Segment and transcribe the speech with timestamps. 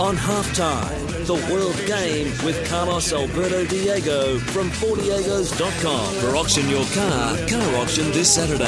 [0.00, 7.36] On halftime, the World Game with Carlos Alberto Diego from ForDiegos.com for auction your car,
[7.48, 8.64] car auction this Saturday.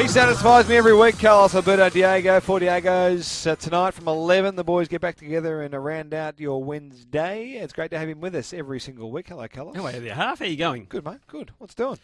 [0.00, 3.44] He satisfies me every week, Carlos Alberto Diego, for Diego's.
[3.44, 7.54] Uh, tonight from 11, the boys get back together and uh, round out your Wednesday.
[7.54, 9.26] It's great to have him with us every single week.
[9.28, 9.74] Hello, Carlos.
[9.74, 10.38] Hello there, half.
[10.38, 10.86] How are you going?
[10.88, 11.18] Good, mate.
[11.26, 11.50] Good.
[11.58, 11.98] What's doing?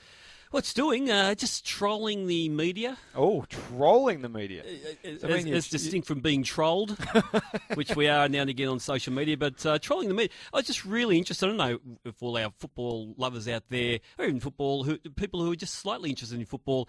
[0.51, 1.11] What's doing?
[1.11, 2.97] Uh, just trolling the media.
[3.15, 4.63] Oh, trolling the media.
[5.05, 6.97] As, I mean, as distinct from being trolled,
[7.75, 10.31] which we are now and again on social media, but uh, trolling the media.
[10.55, 11.47] I was just really interested.
[11.47, 15.43] I don't know if all our football lovers out there, or even football, who, people
[15.43, 16.89] who are just slightly interested in football,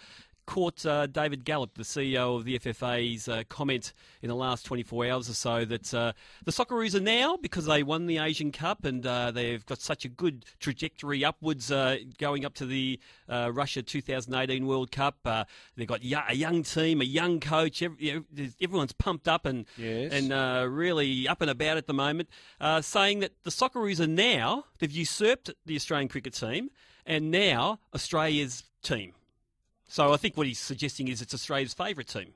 [0.50, 5.06] caught uh, David Gallop, the CEO of the FFA's uh, comment in the last 24
[5.06, 6.12] hours or so that uh,
[6.44, 10.06] the Socceroos are now, because they won the Asian Cup and uh, they've got such
[10.06, 15.18] a good trajectory upwards uh, going up to the uh, Russia 2018 World Cup.
[15.24, 15.44] Uh,
[15.76, 17.84] they've got a young team, a young coach.
[17.84, 20.12] Every, you know, everyone's pumped up and Yes.
[20.12, 22.28] and uh, really up and about at the moment,
[22.60, 26.72] uh, saying that the Socceroos are now they've usurped the Australian cricket team
[27.06, 29.14] and now Australia's team.
[29.90, 32.34] So I think what he's suggesting is it's Australia's favourite team.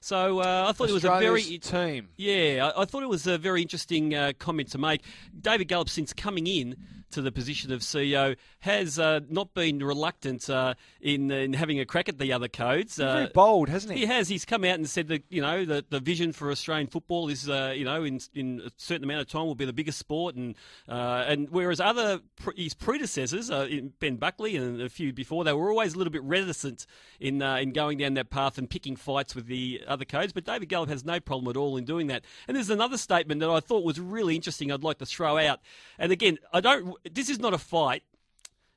[0.00, 2.08] So uh, I thought it was a very team.
[2.16, 5.02] yeah, I, I thought it was a very interesting uh, comment to make.
[5.40, 6.76] David Gallop, since coming in
[7.12, 11.86] to the position of CEO, has uh, not been reluctant uh, in, in having a
[11.86, 12.96] crack at the other codes.
[12.96, 14.00] He's very Uh, bold, hasn't he?
[14.00, 14.28] he has.
[14.28, 17.48] He's come out and said that you know the, the vision for Australian football is
[17.48, 20.34] uh, you know in in a certain amount of time will be the biggest sport,
[20.34, 20.54] and
[20.88, 22.20] uh, and whereas other
[22.56, 26.12] his predecessors, uh, in Ben Buckley and a few before, they were always a little
[26.12, 26.86] bit reticent
[27.20, 30.32] in uh, in going down that path and picking fights with the other codes.
[30.32, 32.24] But David Gallop has no problem at all in doing that.
[32.48, 34.70] And there's another statement that I thought was really interesting.
[34.72, 35.60] I'd like to throw out.
[35.98, 36.94] And again, I don't.
[37.10, 38.02] This is not a fight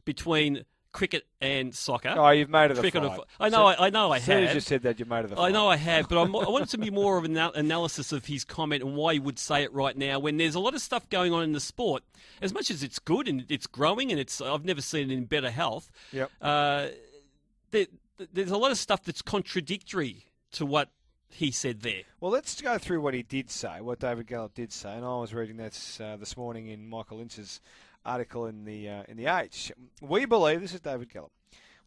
[0.05, 0.65] between
[0.95, 2.15] cricket and soccer.
[2.17, 3.19] Oh, you've made it a Cricket fight.
[3.37, 3.65] I know.
[3.65, 4.11] I, I know.
[4.11, 4.55] I As soon as have.
[4.55, 5.49] you said that, you made it a fight.
[5.49, 8.25] I know I have, but I want it to be more of an analysis of
[8.25, 10.79] his comment and why he would say it right now when there's a lot of
[10.79, 12.03] stuff going on in the sport.
[12.41, 15.25] As much as it's good and it's growing and it's, I've never seen it in
[15.25, 15.91] better health.
[16.13, 16.31] Yep.
[16.41, 16.87] Uh,
[17.71, 17.87] there,
[18.31, 20.89] there's a lot of stuff that's contradictory to what
[21.27, 22.03] he said there.
[22.21, 25.17] Well, let's go through what he did say, what David Gallop did say, and I
[25.17, 27.59] was reading this uh, this morning in Michael Lynch's
[28.05, 29.71] article in the uh, in the Age.
[30.01, 31.31] We believe this is David Gallop.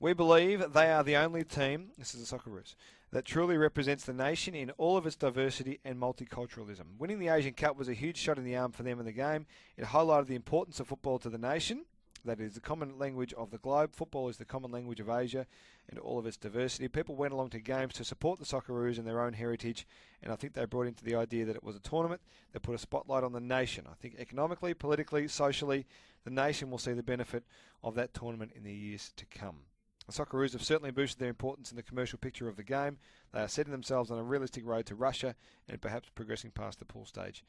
[0.01, 1.91] We believe they are the only team.
[1.99, 2.75] This is the Socceroos
[3.11, 6.85] that truly represents the nation in all of its diversity and multiculturalism.
[6.99, 9.13] Winning the Asian Cup was a huge shot in the arm for them in the
[9.13, 9.47] game.
[9.77, 11.85] It highlighted the importance of football to the nation.
[12.25, 13.95] That is the common language of the globe.
[13.95, 15.47] Football is the common language of Asia
[15.89, 16.89] and all of its diversity.
[16.89, 19.87] People went along to games to support the Socceroos and their own heritage,
[20.23, 22.21] and I think they brought into the idea that it was a tournament
[22.53, 23.87] that put a spotlight on the nation.
[23.91, 25.87] I think economically, politically, socially,
[26.25, 27.45] the nation will see the benefit
[27.83, 29.61] of that tournament in the years to come.
[30.07, 32.97] The Socceroos have certainly boosted their importance in the commercial picture of the game.
[33.33, 35.35] They are setting themselves on a realistic road to Russia
[35.69, 37.45] and perhaps progressing past the pool stage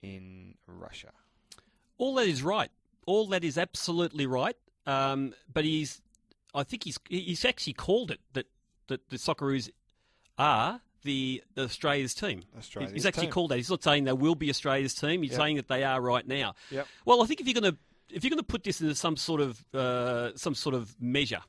[0.00, 1.12] in Russia.
[1.98, 2.70] All that is right.
[3.08, 4.56] All that is absolutely right.
[4.86, 6.00] Um, but he's,
[6.54, 8.46] I think he's he's actually called it that
[8.88, 9.70] that the Socceroos
[10.38, 12.42] are the, the Australia's team.
[12.58, 13.32] Australia's he's actually team.
[13.32, 13.56] called that.
[13.56, 15.22] He's not saying they will be Australia's team.
[15.22, 15.40] He's Yep.
[15.40, 16.54] saying that they are right now.
[16.70, 16.86] Yep.
[17.04, 17.78] Well, I think if you're going to
[18.10, 21.40] if you're going to put this into some sort of uh, some sort of measure,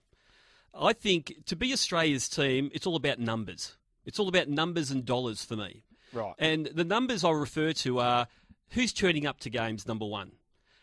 [0.73, 3.75] I think to be Australia's team, it's all about numbers.
[4.05, 5.83] It's all about numbers and dollars for me.
[6.13, 6.33] Right.
[6.39, 8.27] And the numbers I refer to are
[8.71, 10.31] who's turning up to games, number one.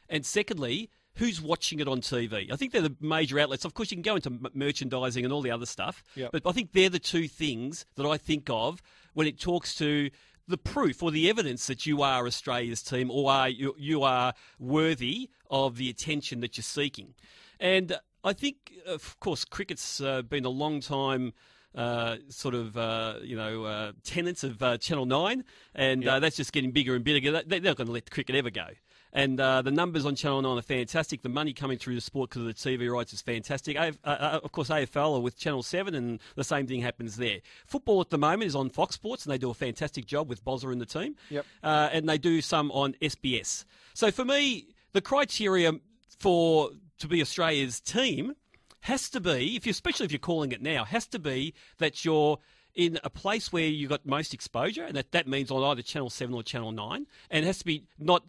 [0.08, 2.52] And secondly, who's watching it on TV?
[2.52, 3.64] I think they're the major outlets.
[3.64, 6.30] Of course, you can go into m- merchandising and all the other stuff, Yep.
[6.32, 8.82] but I think they're the two things that I think of
[9.14, 10.10] when it talks to
[10.48, 14.32] the proof or the evidence that you are Australia's team or are you, you are
[14.60, 17.14] worthy of the attention that you're seeking.
[17.58, 21.32] And I think, of course, cricket's uh, been a long time
[21.74, 25.44] uh, sort of uh, you know uh, tenants of uh, Channel Nine,
[25.74, 27.30] and uh, that's just getting bigger and bigger.
[27.32, 28.68] They- They're not going to let cricket ever go.
[29.12, 31.22] And uh, the numbers on Channel 9 are fantastic.
[31.22, 33.78] The money coming through the sport because of the TV rights is fantastic.
[33.78, 37.38] Uh, uh, of course, AFL are with Channel 7, and the same thing happens there.
[37.66, 40.44] Football at the moment is on Fox Sports, and they do a fantastic job with
[40.44, 41.16] Bozza and the team.
[41.30, 41.46] Yep.
[41.62, 43.64] Uh, and they do some on SBS.
[43.94, 45.72] So for me, the criteria
[46.18, 48.34] for to be Australia's team
[48.80, 52.04] has to be, if you especially if you're calling it now, has to be that
[52.04, 52.38] you're
[52.74, 56.10] in a place where you've got most exposure, and that, that means on either Channel
[56.10, 58.24] Seven or Channel Nine, and it has to be not.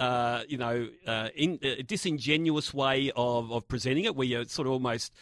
[0.00, 4.66] Uh, you know, uh, in a disingenuous way of, of presenting it, where you're sort
[4.66, 5.12] of almost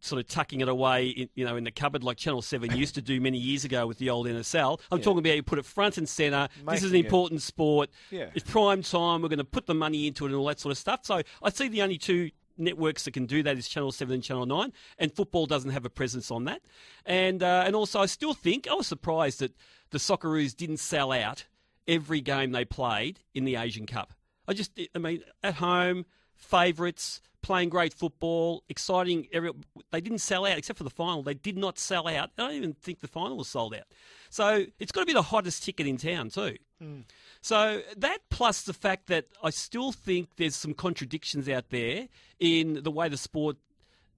[0.00, 2.96] sort of tucking it away, in, you know, in the cupboard like Channel Seven used
[2.96, 4.80] to do many years ago with the old NSL.
[4.90, 5.04] I'm Yeah.
[5.04, 6.48] talking about you put it front and centre.
[6.68, 7.90] this is an Making it- important sport.
[8.10, 8.30] Yeah.
[8.34, 9.22] It's prime time.
[9.22, 11.00] We're going to put the money into it and all that sort of stuff.
[11.04, 14.24] So I see the only two networks that can do that is Channel Seven and
[14.24, 16.62] Channel Nine, and football doesn't have a presence on that.
[17.06, 19.52] And uh, and also, I still think I was surprised that
[19.90, 21.46] the Socceroos didn't sell out
[21.86, 24.12] every game they played in the Asian Cup.
[24.46, 29.26] I just, I mean, at home, favourites, playing great football, exciting.
[29.32, 29.50] Every,
[29.90, 31.22] they didn't sell out except for the final.
[31.22, 32.30] They did not sell out.
[32.38, 33.84] I don't even think the final was sold out.
[34.30, 36.56] So it's got to be the hottest ticket in town too.
[36.80, 37.00] Hmm.
[37.40, 42.08] So that plus the fact that I still think there's some contradictions out there
[42.40, 43.56] in the way the sport,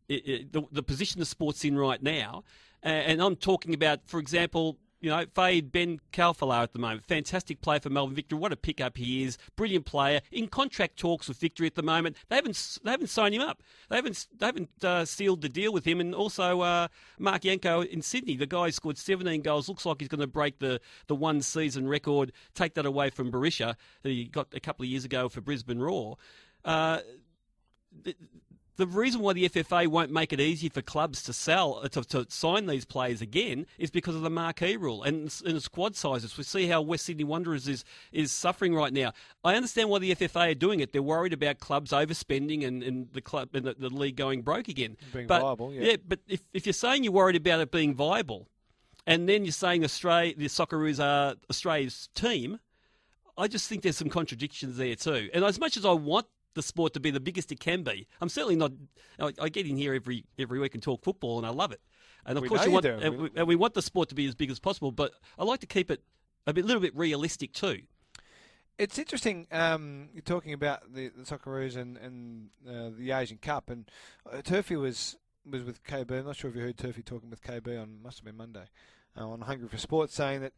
[0.09, 2.45] the, the position the sport's in right now,
[2.83, 4.79] and I'm talking about, for example.
[5.05, 7.05] You know, Fahid Ben Khalfallah at the moment.
[7.05, 8.39] Fantastic player for Melbourne Victory.
[8.39, 9.37] What a pickup he is.
[9.55, 10.23] Brilliant player.
[10.33, 12.17] In contract talks with Victory at the moment.
[12.31, 13.63] They haven't they haven't signed him up.
[13.91, 16.01] They haven't they haven't uh, sealed the deal with him.
[16.01, 18.35] And also uh, Marc Janko in Sydney.
[18.35, 19.69] The guy scored 17 goals.
[19.69, 22.33] Looks like he's going to break the, the one season record.
[22.55, 23.75] Take that away from Berisha
[24.05, 26.17] that he got a couple of years ago for Brisbane Roar.
[26.65, 27.01] Uh,
[28.77, 32.03] the, reason why the FFA won't make it easy for clubs to sell uh, to,
[32.05, 35.97] to sign these players again is because of the marquee rule and, and the squad
[35.97, 36.37] sizes.
[36.37, 39.13] We see how West Sydney Wanderers is is suffering right now.
[39.45, 40.93] I understand why the FFA are doing it.
[40.93, 44.69] They're worried about clubs overspending and, and the club and the, the league going broke
[44.69, 44.97] again.
[45.13, 45.97] Being but, viable, yeah.
[46.07, 48.49] but if, if you're saying you're worried about it being viable,
[49.07, 52.59] and then you're saying Australia, the Socceroos are Australia's team,
[53.37, 55.29] I just think there's some contradictions there too.
[55.35, 58.07] And as much as I want the sport to be the biggest it can be,
[58.21, 58.73] I'm certainly not.
[59.19, 61.81] I, I get in here every every week and talk football, and I love it.
[62.27, 64.27] And of We course, you want and we, and we want the sport to be
[64.27, 64.93] as big as possible.
[64.93, 66.03] But I like to keep it
[66.47, 67.83] a bit, little bit realistic too.
[68.79, 69.47] It's interesting.
[69.53, 73.89] Um, you're talking about the, the Socceroos and, and uh, the Asian Cup, and
[74.31, 75.17] uh, Turfy was
[75.49, 76.11] was with KB.
[76.11, 78.65] I'm not sure if you heard Turfy talking with KB on must have been Monday
[79.17, 80.53] uh, on Hungry for Sport, saying that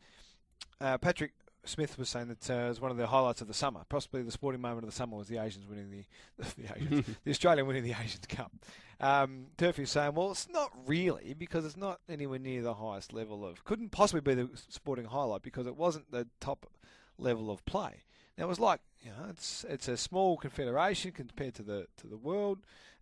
[0.81, 1.33] uh, Patrick
[1.69, 4.23] Smith was saying that uh, it was one of the highlights of the summer, possibly
[4.23, 6.05] the sporting moment of the summer, was the Asians winning the
[6.57, 8.53] the, Asians, the Australian winning the Asian Cup.
[8.99, 13.13] Um, Turfy was saying, well, it's not really because it's not anywhere near the highest
[13.13, 13.65] level of.
[13.65, 16.67] Couldn't possibly be the sporting highlight because it wasn't the top
[17.19, 18.05] level of play.
[18.37, 22.07] Now it was like you know it's it's a small confederation compared to the to
[22.07, 22.59] the world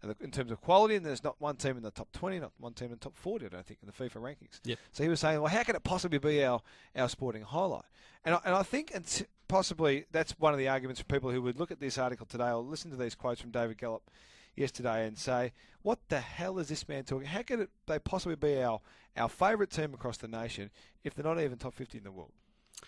[0.06, 2.52] the, in terms of quality, and there's not one team in the top 20, not
[2.58, 3.46] one team in the top 40.
[3.46, 4.60] I don't think in the FIFA rankings.
[4.64, 4.78] Yep.
[4.92, 6.60] So he was saying, well, how can it possibly be our
[6.96, 7.84] our sporting highlight?
[8.24, 11.42] And I, and I think it's possibly that's one of the arguments for people who
[11.42, 14.10] would look at this article today or listen to these quotes from David Gallop
[14.56, 15.52] yesterday and say,
[15.82, 17.26] what the hell is this man talking?
[17.26, 18.80] How could it, they possibly be our
[19.16, 20.70] our favourite team across the nation
[21.04, 22.32] if they're not even top 50 in the world?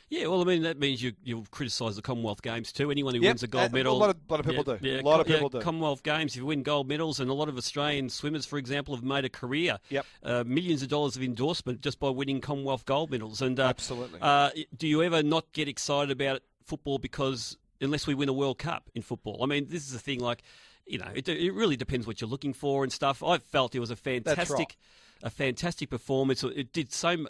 [0.08, 2.90] Yeah, well, I mean that means you you'll criticise the Commonwealth Games too.
[2.90, 4.88] Anyone who Yep, wins a gold medal, a lot of- lot of people yeah, do.
[4.88, 5.60] Yeah, A lot of co- yeah, people do.
[5.60, 8.94] Commonwealth Games, if you win gold medals, and a lot of Australian swimmers, for example,
[8.94, 10.06] have made a career, Yep.
[10.22, 13.42] uh, millions of dollars of endorsement just by winning Commonwealth gold medals.
[13.42, 14.18] And uh, Absolutely.
[14.22, 18.58] uh, do you ever not get excited about football because unless we win a World
[18.58, 19.42] Cup in football?
[19.42, 20.20] I mean, this is the thing.
[20.20, 20.42] Like,
[20.86, 23.22] you know, it, it really depends what you're looking for and stuff.
[23.22, 24.76] I felt it was a fantastic.
[25.22, 26.42] A fantastic performance.
[26.44, 27.16] It did so.
[27.16, 27.26] mu-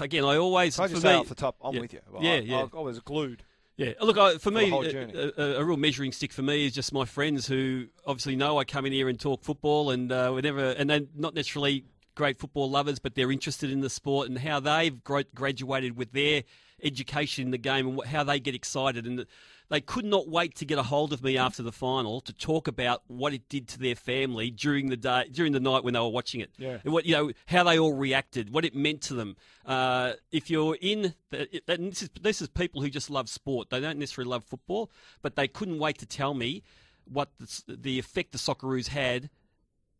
[0.00, 1.80] Again, I always Can I for just say me- off the top, I'm yeah.
[1.80, 2.00] with you.
[2.10, 2.66] Well, Yeah, I, yeah.
[2.72, 3.42] I, I was glued.
[3.76, 6.92] Yeah, look, I, for me, a, a, a real measuring stick for me is just
[6.92, 10.70] my friends who obviously know I come in here and talk football, and uh, whenever,
[10.70, 14.60] and they're not necessarily great football lovers, but they're interested in the sport and how
[14.60, 16.42] they've graduated with their
[16.82, 19.06] education in the game and how they get excited.
[19.06, 19.24] And
[19.72, 22.68] they could not wait to get a hold of me after the final to talk
[22.68, 26.00] about what it did to their family during the day, during the night when they
[26.00, 26.50] were watching it.
[26.58, 26.76] Yeah.
[26.84, 29.34] And what you know, how they all reacted, what it meant to them.
[29.64, 33.70] Uh, if you're in, the, and this is this is people who just love sport.
[33.70, 34.90] They don't necessarily love football,
[35.22, 36.62] but they couldn't wait to tell me
[37.10, 39.30] what the, the effect the Socceroos had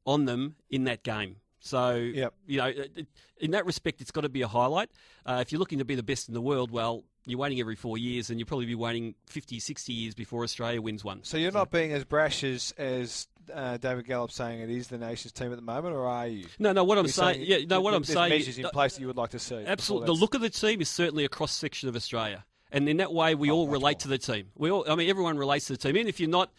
[0.05, 1.37] on them in that game.
[1.61, 2.35] So, Yep.
[2.47, 2.73] you know,
[3.41, 4.91] in that respect, it's got to be a highlight.
[5.25, 7.76] Uh, if you're looking to be the best in the world, well, you're waiting every
[7.76, 11.21] four years, and you'll probably be waiting 50, 60 years before Australia wins one.
[11.23, 14.99] So you're not being as brash as as uh, David Gallop saying it is the
[14.99, 16.47] nation's team at the moment, or are you?
[16.59, 16.85] No, no.
[16.85, 17.81] What I'm You're saying, yeah, no.
[17.81, 19.57] What I'm saying, measures in place that you would like to see.
[19.67, 20.07] Absolutely.
[20.07, 22.45] The look of the team is certainly a cross section of Australia.
[22.71, 24.00] And in that way, we Oh, all relate more.
[24.00, 24.47] to the team.
[24.57, 25.97] We all, I mean, everyone relates to the team.
[25.97, 26.50] Even if you're not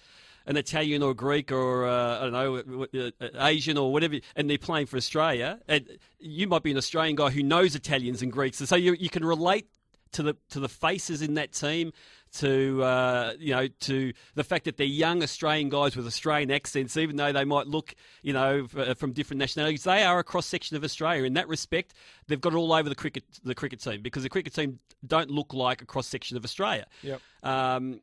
[0.46, 4.50] an Italian or Greek or, uh, I don't know, uh, uh, Asian or whatever, and
[4.50, 5.88] they're playing for Australia, and
[6.20, 8.60] you might be an Australian guy who knows Italians and Greeks.
[8.60, 9.68] And so you, you can relate
[10.14, 11.94] to the, to the faces in that team.
[12.38, 16.98] To uh, you know, to the fact that they're young Australian guys with Australian accents,
[16.98, 17.94] even though they might look,
[18.24, 21.26] you know, f- uh, from different nationalities, they are a cross section of Australia.
[21.26, 21.94] In that respect,
[22.26, 25.30] they've got it all over the cricket the cricket team because the cricket team don't
[25.30, 26.88] look like a cross section of Australia.
[27.04, 27.22] Yep.
[27.44, 28.02] Um,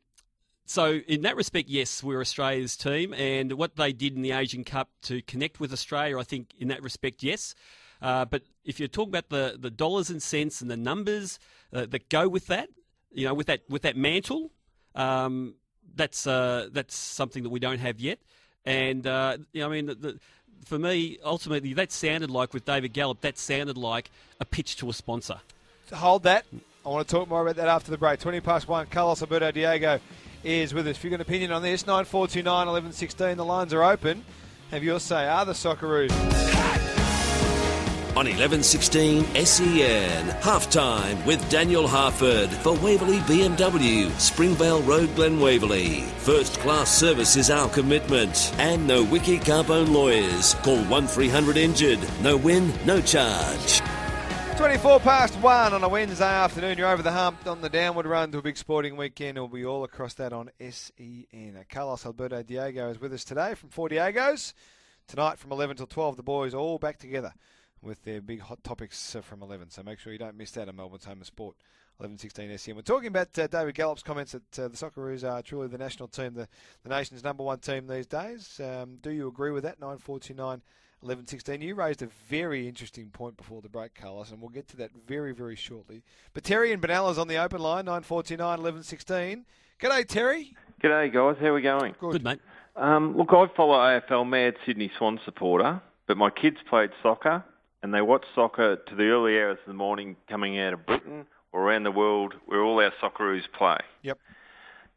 [0.65, 4.63] so in that respect, yes, we're Australia's team, and what they did in the Asian
[4.63, 7.53] Cup to connect with Australia, I think in that respect, yes.
[8.01, 11.39] Uh, but if you're talking about the, the dollars and cents and the numbers
[11.73, 12.69] uh, that go with that,
[13.11, 14.51] you know, with that with that mantle,
[14.95, 15.55] um,
[15.95, 18.19] that's uh, that's something that we don't have yet.
[18.65, 20.19] And uh, you know, I mean, the,
[20.65, 24.89] for me, ultimately, that sounded like with David Gallop, that sounded like a pitch to
[24.89, 25.39] a sponsor.
[25.93, 26.45] Hold that.
[26.85, 28.19] I want to talk more about that after the break.
[28.19, 29.99] 20 past 1, Carlos Alberto Diego
[30.43, 30.95] is with us.
[30.95, 34.23] If you've got an opinion on this, 9429 11 16, the lines are open.
[34.71, 35.27] Have your say.
[35.27, 36.90] Are the Socceroos?
[38.21, 46.01] On 1116 SEN, halftime with Daniel Harford for Waverley BMW, Springvale Road, Glen Waverley.
[46.19, 48.53] First class service is our commitment.
[48.59, 50.53] And no Wiki Carbone lawyers.
[50.61, 51.99] Call 1300 injured.
[52.21, 53.81] No win, no charge.
[54.55, 56.77] 24 past 1 on a Wednesday afternoon.
[56.77, 59.39] You're over the hump on the downward run to a big sporting weekend.
[59.39, 61.65] We'll be all across that on SEN.
[61.71, 64.53] Carlos Alberto Diego is with us today from Four Diegos.
[65.07, 67.33] Tonight from 11 till 12, the boys all back together
[67.81, 69.69] with their big hot topics uh, from 11.
[69.69, 71.55] So make sure you don't miss that on Melbourne's Home of Sport.
[72.01, 72.75] 11-16 SEN.
[72.75, 76.07] We're talking about uh, David Gallop's comments that uh, the Socceroos are truly the national
[76.07, 76.47] team, the,
[76.83, 78.59] the nation's number one team these days.
[78.59, 79.79] Um, do you agree with that?
[79.79, 80.63] 949
[81.03, 81.61] 11-16.
[81.61, 84.91] You raised a very interesting point before the break, Carlos, and we'll get to that
[85.07, 86.03] very, very shortly.
[86.33, 89.43] But Terry and Benalla's on the open line, 949 11-16.
[89.79, 90.55] G'day, Terry.
[90.83, 91.37] G'day, guys.
[91.39, 91.95] How are we going?
[91.99, 92.11] Good.
[92.11, 92.39] Good, mate.
[92.75, 97.43] Um, look, I follow AFL, mad Sydney Swan supporter, but my kids played soccer,
[97.83, 101.25] and they watch soccer to the early hours of the morning coming out of Britain
[101.51, 103.77] or around the world where all our Socceroos play.
[104.03, 104.17] Yep.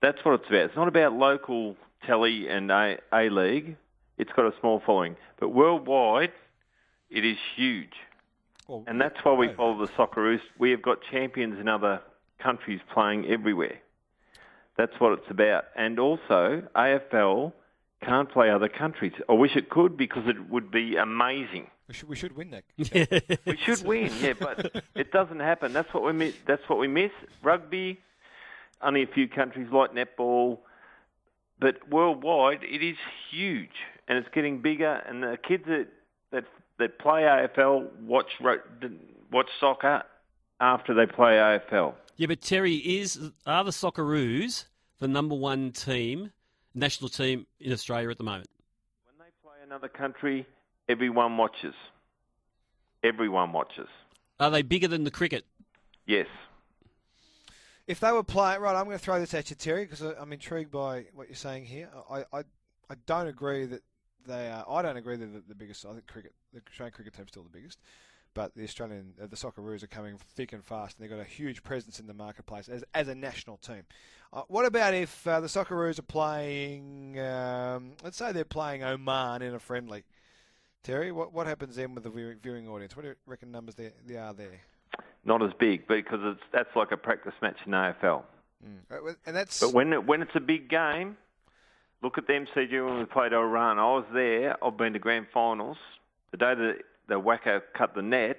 [0.00, 0.64] That's what it's about.
[0.66, 1.76] It's not about local
[2.06, 3.76] telly and A- A-League.
[4.18, 5.16] It's got a small following.
[5.40, 6.32] But worldwide,
[7.10, 7.94] it is huge.
[8.68, 10.40] Well, And that's why we follow the Socceroos.
[10.58, 12.00] We have got champions in other
[12.38, 13.78] countries playing everywhere.
[14.76, 15.64] That's what it's about.
[15.76, 17.52] And also, AFL
[18.02, 19.12] can't play other countries.
[19.28, 21.68] I wish it could because it would be amazing.
[21.86, 22.64] We should, we should win that.
[23.46, 25.72] We should win, yeah, but it doesn't happen.
[25.72, 26.34] That's what we miss.
[26.46, 27.10] That's what we miss.
[27.42, 28.00] Rugby,
[28.80, 30.58] only a few countries like netball,
[31.58, 32.96] but worldwide it is
[33.30, 33.76] huge,
[34.08, 35.02] and it's getting bigger.
[35.06, 35.88] And the kids that
[36.30, 36.44] that
[36.78, 38.32] that play AFL watch
[39.30, 40.04] watch soccer
[40.60, 41.94] after they play AFL.
[42.16, 44.64] Yeah, but Terry, is are the Socceroos
[45.00, 46.32] the number one team,
[46.74, 48.48] national team in Australia at the moment?
[49.04, 50.46] When they play another country,
[50.88, 51.74] everyone watches.
[53.02, 53.88] Everyone watches.
[54.40, 55.44] Are they bigger than the cricket?
[56.06, 56.26] Yes.
[57.86, 60.32] If they were playing, right, I'm going to throw this at you, Terry, because I'm
[60.32, 61.90] intrigued by what you're saying here.
[62.10, 62.40] I, I,
[62.90, 63.82] I don't agree that
[64.26, 64.64] they are.
[64.68, 65.84] I don't agree that they're the biggest.
[65.84, 67.78] I think cricket, the Australian cricket team's still the biggest,
[68.32, 71.28] but the Australian, uh, the Socceroos are coming thick and fast, and they've got a
[71.28, 73.82] huge presence in the marketplace as, as a national team.
[74.32, 77.18] Uh, what about if uh, the Socceroos are playing?
[77.20, 80.04] Um, let's say they're playing Oman in a friendly.
[80.84, 82.94] Terry, what what happens then with the viewing, audience?
[82.94, 84.60] What do you reckon numbers there, they are there?
[85.24, 88.22] Not as big because it's that's like a practice match in AFL.
[88.90, 91.16] Uh, And that's But when it, when it's a big game,
[92.02, 93.78] look at the MCG when we played Iran.
[93.78, 94.62] I was there.
[94.62, 95.78] I've been to grand finals.
[96.32, 96.76] The day that
[97.08, 98.36] the whacker cut the net,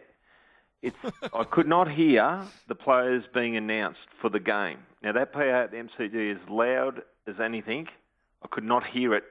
[0.84, 0.96] it's
[1.34, 4.78] I could not hear the players being announced for the game.
[5.02, 7.88] Now that PA at the MCG is loud as anything.
[8.44, 9.24] I could not hear it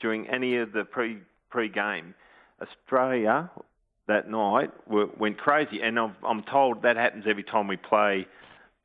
[0.00, 1.18] during any of the pre
[1.50, 2.14] pre game.
[2.60, 3.50] Australia
[4.08, 8.26] that night were, went crazy, and I'm, I'm told that happens every time we play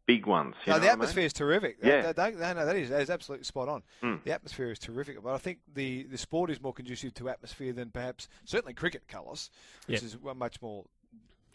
[0.07, 0.55] big ones.
[0.65, 1.01] You no, know the what I mean?
[1.03, 1.77] atmosphere is terrific.
[1.83, 2.01] Yeah.
[2.01, 3.83] That, that, no, no, that is that is absolutely spot on.
[4.03, 4.23] Mm.
[4.23, 7.71] The atmosphere is terrific, but I think the, the sport is more conducive to atmosphere
[7.71, 9.51] than perhaps certainly cricket, Carlos,
[9.85, 10.05] which Yeah.
[10.07, 10.85] is much more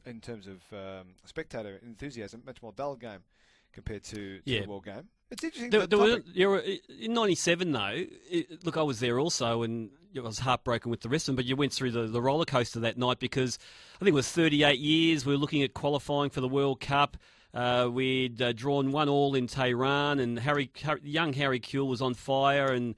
[0.06, 3.24] in terms of um, spectator enthusiasm, much more dull game
[3.72, 4.62] compared to, to Yeah.
[4.62, 5.08] the world game.
[5.30, 5.70] It's interesting.
[5.70, 6.34] There, there were, topic.
[6.36, 6.62] there were,
[7.00, 8.04] in '97, though.
[8.30, 11.36] It, look, I was there also, and I was heartbroken with the rest of them.
[11.36, 13.58] But you went through the, the roller coaster that night because
[13.96, 15.26] I think it was 38 years.
[15.26, 17.16] We were looking at qualifying for the World Cup.
[17.52, 22.02] Uh, we'd uh, drawn one all in Tehran, and Harry, Harry, young Harry Kewell was
[22.02, 22.94] on fire, and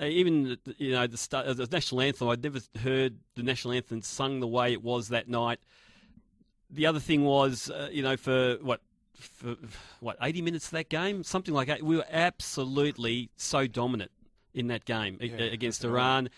[0.00, 2.28] uh, even you know the, sta- uh, the national anthem.
[2.28, 5.60] I'd never heard the national anthem sung the way it was that night.
[6.68, 8.80] The other thing was, uh, you know, for what
[9.22, 9.56] for
[10.00, 11.82] what 80 minutes of that game, something like that.
[11.82, 14.10] We were absolutely so dominant
[14.54, 15.84] in that game Yeah, against.
[15.84, 16.28] Iran,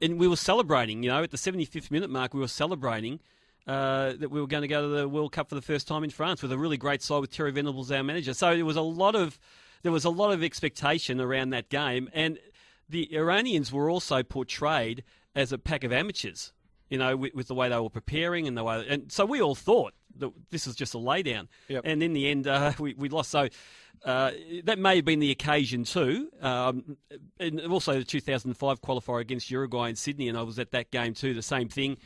[0.00, 1.02] and we were celebrating.
[1.02, 3.20] You know, at the 75th minute mark, we were celebrating.
[3.66, 6.02] Uh, that we were going to go to the World Cup for the first time
[6.02, 8.32] in France with a really great side with Terry Venables, our manager.
[8.32, 9.38] So there was a lot of
[9.82, 12.38] there was a lot of expectation around that game, and
[12.88, 15.04] the Iranians were also portrayed
[15.34, 16.52] as a pack of amateurs.
[16.88, 19.42] You know, with, with the way they were preparing and the way, and so we
[19.42, 21.48] all thought that this was just a laydown.
[21.68, 21.82] Yep.
[21.84, 23.30] And in the end, uh, we, we lost.
[23.30, 23.48] So
[24.04, 24.32] uh,
[24.64, 26.28] that may have been the occasion too.
[26.40, 26.96] Um,
[27.38, 31.14] and also the 2005 qualifier against Uruguay in Sydney, and I was at that game
[31.14, 31.34] too.
[31.34, 31.98] The same thing.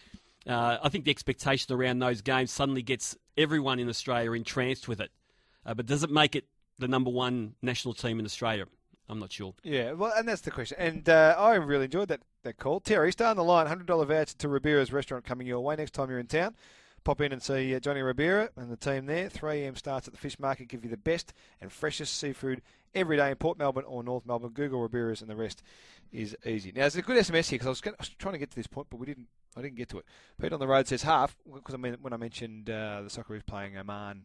[0.47, 5.01] Uh, I think the expectation around those games suddenly gets everyone in Australia entranced with
[5.01, 5.11] it.
[5.65, 6.47] Uh, but does it make it
[6.79, 8.67] the number one national team in Australia?
[9.13, 9.53] I'm not sure.
[9.63, 10.79] Yeah, well, and that's the question.
[10.81, 12.81] And uh, I really enjoyed that, that call.
[12.81, 13.67] Terry, stay on the line.
[13.67, 16.55] $100 voucher to Ribera's restaurant coming your way next time you're in town.
[17.05, 19.29] Pop in and see uh, Johnny Ribera and the team there.
[19.29, 20.69] 3am starts at the fish market.
[20.69, 22.63] Give you the best and freshest seafood
[22.95, 24.53] every day in Port Melbourne or North Melbourne.
[24.55, 25.63] Google Ribera's and the rest
[26.11, 26.73] is easy.
[26.73, 28.51] Now, there's a good SMS here because I, was gonna- I was trying to get
[28.53, 29.27] to this point, but we didn't.
[29.55, 30.07] I didn't get to it.
[30.41, 33.43] Pete on the road says half because I mean when I mentioned uh, the is
[33.43, 34.25] playing Oman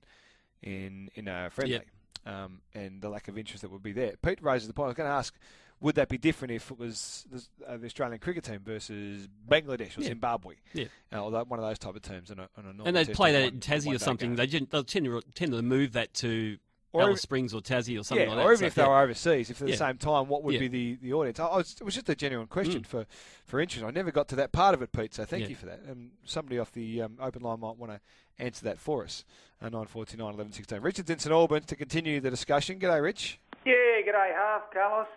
[0.64, 1.86] in in a friendly Yep.
[2.28, 4.14] Um, and the lack of interest that would be there.
[4.22, 4.86] Pete raises the point.
[4.86, 5.34] I was going to ask,
[5.80, 9.98] would that be different if it was the, uh, the Australian cricket team versus Bangladesh
[9.98, 10.08] or Yeah.
[10.08, 10.56] Zimbabwe?
[10.74, 10.86] Yeah.
[11.14, 12.32] Uh, or one of those type of teams.
[12.32, 14.36] On a, on a And they'd play that in Tassie or something.
[14.36, 14.50] game.
[14.50, 16.58] They they'll tend to, tend to move that to
[16.94, 18.46] Or Alice even- Springs or Tassie or something yeah, like that.
[18.46, 18.88] or even So, if they yeah.
[18.88, 19.78] were overseas, if at the Yeah.
[19.78, 20.62] same time, what would Yeah.
[20.62, 21.40] be the, the audience?
[21.40, 22.86] I, I was, it was just a genuine question Mm.
[22.88, 23.06] for,
[23.46, 23.86] for interest.
[23.86, 25.14] I never got to that part of it, Pete.
[25.14, 25.50] So thank Yeah.
[25.50, 25.82] you for that.
[25.82, 28.00] And somebody off the um, open line might want to
[28.40, 29.26] answer that for us.
[29.62, 30.80] Uh, 949 11 16.
[30.82, 32.80] Richard's in St Albans to continue the discussion.
[32.80, 33.40] G'day, Rich.
[33.66, 33.74] Yeah,
[34.06, 35.08] g'day, Half, Carlos.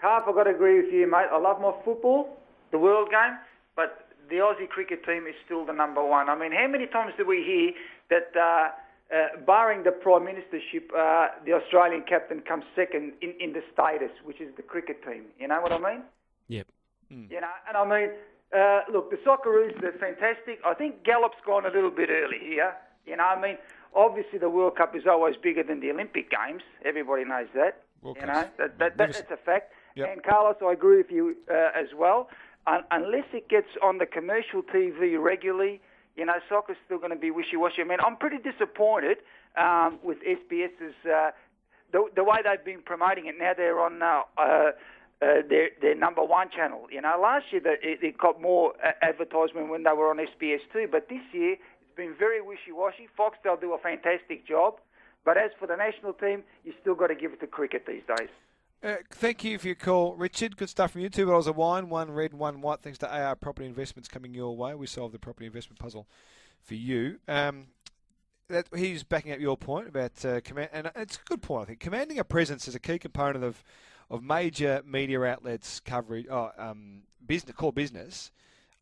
[0.00, 1.26] Half, I've got to agree with you, mate.
[1.32, 2.36] I love my football,
[2.70, 3.38] the world game,
[3.74, 6.28] but the Aussie cricket team is still the number one.
[6.28, 7.72] I mean, how many times do we hear
[8.10, 8.70] that, uh,
[9.14, 14.10] uh, barring the Prime Ministership, uh, the Australian captain comes second in, in the status,
[14.24, 15.24] which is the cricket team?
[15.38, 16.02] You know what I mean?
[16.48, 16.66] Yep.
[17.08, 18.10] You know, and I mean,
[18.56, 20.58] uh, look, the Socceroos, they're fantastic.
[20.64, 22.74] I think Gallop's gone a little bit early here.
[23.06, 23.56] You know, I mean,
[23.94, 26.62] obviously the World Cup is always bigger than the Olympic Games.
[26.84, 27.82] Everybody knows that.
[28.02, 29.72] World you Cup's know, that, that, that, that's a fact.
[29.94, 30.08] Yep.
[30.12, 32.28] And Carlos, I agree with you uh, as well.
[32.66, 35.80] Un- unless it gets on the commercial TV regularly,
[36.16, 37.82] you know, soccer's still going to be wishy-washy.
[37.82, 39.18] I mean, I'm pretty disappointed
[39.56, 41.30] um, with SBS's uh,
[41.92, 43.36] the, the way they've been promoting it.
[43.38, 44.70] Now they're on uh, uh, uh,
[45.48, 46.86] their their number one channel.
[46.90, 50.60] You know, last year that it, got more uh, advertisement when they were on SBS
[50.72, 53.08] two, but this year it's been very wishy-washy.
[53.18, 54.74] Foxtel do a fantastic job,
[55.24, 58.02] but as for the national team, you still got to give it to cricket these
[58.18, 58.28] days.
[58.82, 60.56] Uh, thank you for your call, Richard.
[60.56, 61.08] Good stuff from you.
[61.08, 62.80] Two bottles of wine, one red, one white.
[62.82, 64.74] Thanks to AR Property Investments coming your way.
[64.74, 66.06] We solved the property investment puzzle
[66.60, 67.18] for you.
[67.26, 67.68] Um,
[68.48, 71.62] that, he's backing up your point about uh, command, and it's a good point.
[71.62, 73.64] I think commanding a presence is a key component of
[74.08, 78.30] of major media outlets' coverage, oh, um, business, core business.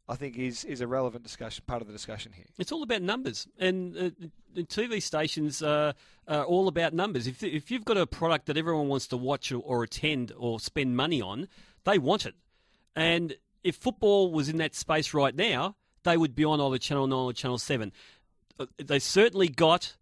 [0.09, 2.45] I think is is a relevant discussion, part of the discussion here.
[2.59, 5.93] It's all about numbers, and uh, TV stations uh,
[6.29, 7.27] are all about numbers.
[7.27, 10.61] If if you've got a product that everyone wants to watch or, or attend or
[10.61, 11.49] spend money on,
[11.85, 12.35] they want it.
[12.95, 17.07] And if football was in that space right now, they would be on either Channel
[17.07, 17.93] Nine or Channel Seven.
[18.61, 19.97] Uh, They certainly got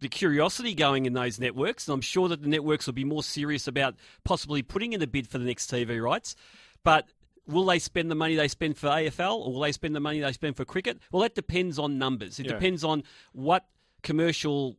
[0.00, 3.22] the curiosity going in those networks, and I'm sure that the networks will be more
[3.22, 6.36] serious about possibly putting in a bid for the next TV rights.
[6.84, 7.08] But
[7.48, 10.20] will they spend the money they spend for AFL, or will they spend the money
[10.20, 10.98] they spend for cricket?
[11.10, 12.38] Well, that depends on numbers.
[12.38, 12.52] It Yeah.
[12.52, 13.66] depends on what
[14.02, 14.76] commercial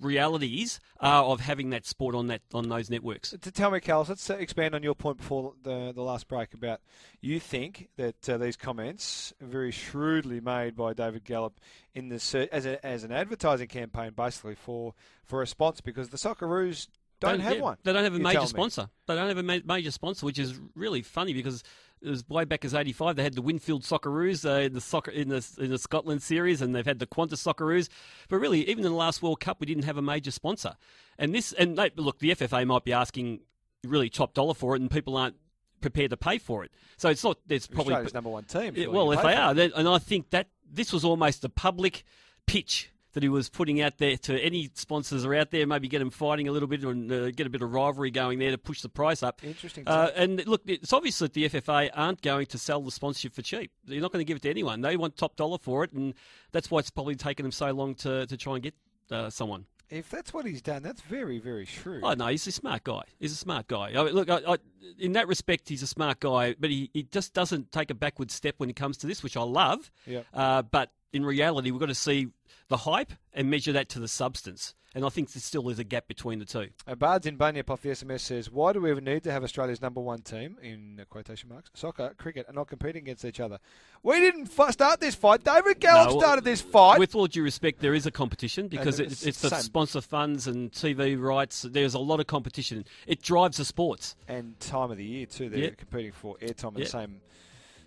[0.00, 3.34] realities are of having that sport on that on those networks.
[3.40, 6.54] To tell me, Carlos, let's uh, expand on your point before the the last break
[6.54, 6.80] about
[7.20, 11.58] you think that uh, these comments very shrewdly made by David Gallop
[11.94, 14.94] in the as a, as an advertising campaign, basically for
[15.24, 16.86] for a sponsor because the Socceroos
[17.20, 17.76] don't, have yeah, one.
[17.84, 18.88] They don't have a major sponsor.
[19.06, 21.62] They don't have a ma- major sponsor, which is really funny because
[22.04, 23.16] it was way back as '85.
[23.16, 26.60] They had the Winfield Socceroos uh, in the soccer in the in the Scotland series,
[26.60, 27.88] and they've had the Qantas Socceroos.
[28.28, 30.76] But really, even in the last World Cup, we didn't have a major sponsor.
[31.18, 33.40] And this and they, look, the FFA might be asking
[33.84, 35.36] really top dollar for it, and people aren't
[35.80, 36.72] prepared to pay for it.
[36.96, 37.38] So it's not.
[37.46, 38.74] There's probably Australia's number one team.
[38.76, 42.04] yeah, well, if they are, then, and I think that this was almost a public
[42.46, 45.98] pitch that he was putting out there to any sponsors are out there, maybe get
[45.98, 48.58] them fighting a little bit and uh, get a bit of rivalry going there to
[48.58, 49.42] push the price up.
[49.44, 53.34] Interesting Uh, and look, it's obvious that the FFA aren't going to sell the sponsorship
[53.34, 53.70] for cheap.
[53.84, 54.80] They're not going to give it to anyone.
[54.80, 56.14] They want top dollar for it, and
[56.52, 58.74] that's why it's probably taken them so long to, to try and get
[59.10, 59.66] uh, someone.
[59.90, 62.02] if that's what he's done, that's very very shrewd.
[62.02, 63.02] Oh no, he's a smart guy.
[63.20, 63.92] He's a smart guy.
[63.94, 64.56] I mean, look, I, I,
[64.98, 68.30] in that respect, he's a smart guy, but he, he just doesn't take a backward
[68.30, 69.90] step when it comes to this, which I love.
[70.06, 70.26] Yep.
[70.32, 72.28] Uh, but in reality, we've got to see
[72.68, 74.74] the hype and measure that to the substance.
[74.94, 76.68] And I think there still is a gap between the two.
[76.86, 79.42] Uh, Bards in Bunyip off the SMS says, "Why do we even need to have
[79.42, 83.40] Australia's number one team in uh, quotation marks soccer, cricket, and not competing against each
[83.40, 83.58] other?
[84.02, 85.44] We didn't f- start this fight.
[85.44, 86.98] David Gallop No, started this fight.
[86.98, 90.02] With all due respect, there is a competition because And it, it's it's the sponsor
[90.02, 91.62] funds and TV rights.
[91.62, 92.84] There's a lot of competition.
[93.06, 94.14] It drives the sports.
[94.28, 95.48] and time of the year too.
[95.48, 95.70] They're Yeah.
[95.70, 96.84] competing for airtime at Yeah.
[96.84, 97.20] the same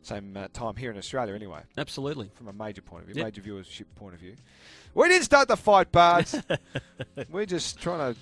[0.06, 1.62] same uh, time here in Australia, anyway.
[1.78, 2.30] Absolutely.
[2.36, 3.26] From a major point of view, Yep.
[3.26, 4.36] major viewership point of view.
[4.94, 6.36] We didn't start the fight, Bards.
[7.30, 8.20] we're just trying to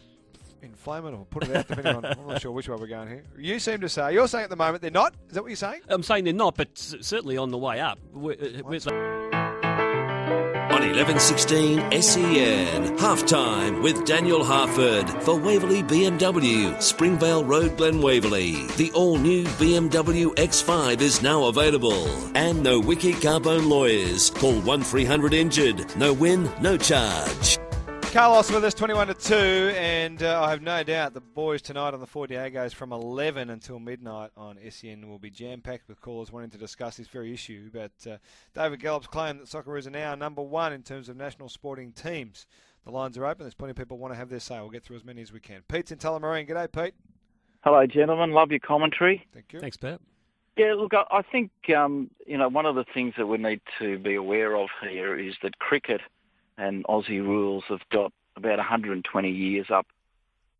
[0.61, 2.05] inflame it or put it out, depending on.
[2.05, 3.23] I'm not sure which way we're going here.
[3.37, 5.13] You seem to say you're saying at the moment they're not.
[5.27, 5.81] Is that what you're saying?
[5.89, 7.99] I'm saying they're not, but certainly on the way up.
[8.13, 9.32] We're, uh, we're-
[10.73, 18.65] On 1116 SEN, halftime with Daniel Harford for Waverley BMW, Springvale Road, Glen Waverley.
[18.77, 22.07] The all new BMW X5 is now available.
[22.35, 24.31] And no Wiki Carbone Lawyers.
[24.31, 25.95] Call 1300 Injured.
[25.95, 27.59] No win, no charge.
[28.13, 29.35] Carlos with us, 21 to 2,
[29.75, 33.49] and uh, I have no doubt the boys tonight on the Four Diegos from 11
[33.49, 37.33] until midnight on SEN will be jam packed with callers wanting to discuss this very
[37.33, 37.71] issue.
[37.73, 38.17] But uh,
[38.53, 42.45] David Gallop's claim that Socceroos are now number one in terms of national sporting teams.
[42.85, 43.45] The lines are open.
[43.45, 44.59] There's plenty of people who want to have their say.
[44.59, 45.63] We'll get through as many as we can.
[45.67, 46.47] Pete's in Tullamarine.
[46.47, 46.93] G'day, Pete.
[47.61, 48.29] Hello, gentlemen.
[48.29, 49.25] Love your commentary.
[49.33, 49.59] Thank you.
[49.59, 49.99] Thanks, Pat.
[50.55, 53.61] Yeah, look, I, I think um, you know one of the things that we need
[53.79, 56.01] to be aware of here is that cricket
[56.57, 59.87] and Aussie rules have got about 120 years up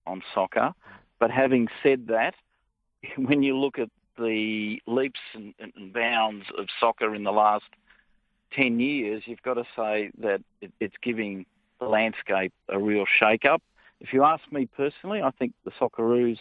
[0.05, 0.73] on soccer.
[1.19, 2.35] But having said that,
[3.17, 7.65] when you look at the leaps and, and bounds of soccer in the last
[8.53, 11.45] 10 years, you've got to say that it, it's giving
[11.79, 13.61] the landscape a real shake-up.
[13.99, 16.37] If you ask me personally, I think the Socceroos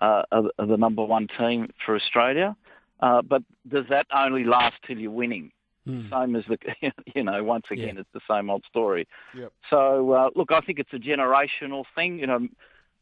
[0.00, 2.56] uh, are, are the number one team for Australia.
[3.00, 5.50] Uh, but does that only last till you're winning?
[5.84, 6.58] Same as the,
[7.14, 8.00] you know, once again, Yeah.
[8.02, 9.06] it's the same old story.
[9.36, 9.52] Yep.
[9.68, 12.18] So, uh, look, I think it's a generational thing.
[12.18, 12.48] You know,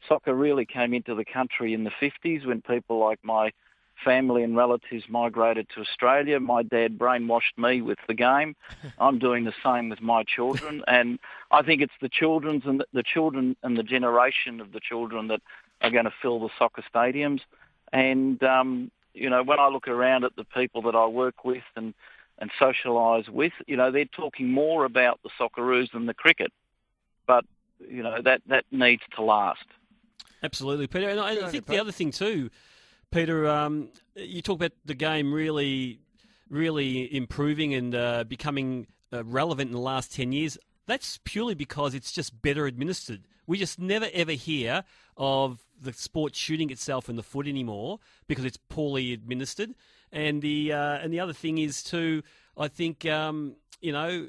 [0.08, 3.52] soccer really came into the country in the 50s when people like my
[4.02, 6.40] family and relatives migrated to Australia.
[6.40, 8.56] My dad brainwashed me with the game.
[8.98, 11.18] I'm doing the same with my children, and
[11.50, 15.28] I think it's the children's and the, the children and the generation of the children
[15.28, 15.42] that
[15.82, 17.40] are going to fill the soccer stadiums.
[17.92, 21.64] And um, you know, when I look around at the people that I work with
[21.76, 21.92] and
[22.40, 26.52] and socialise with, you know, they're talking more about the Socceroos than the cricket.
[27.26, 27.44] But
[27.88, 29.64] you know that that needs to last.
[30.42, 31.08] Absolutely, Peter.
[31.08, 32.50] And I, I think the other thing too,
[33.10, 36.00] Peter, um, you talk about the game really,
[36.48, 40.58] really improving and uh, becoming uh, relevant in the last ten years.
[40.86, 43.22] That's purely because it's just better administered.
[43.46, 44.84] We just never ever hear
[45.16, 49.74] of the sport shooting itself in the foot anymore because it's poorly administered.
[50.12, 52.22] And the uh, and the other thing is too,
[52.56, 54.26] I think um, you know